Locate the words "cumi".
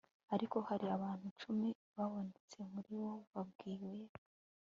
1.41-1.67